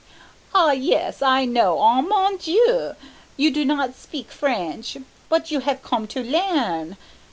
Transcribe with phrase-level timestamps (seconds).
[0.55, 2.01] "Ah, yess, I know, ah!
[2.01, 2.95] mon Dieu!
[3.37, 4.97] you do not spik Frainch
[5.29, 6.97] but you have come to lairne!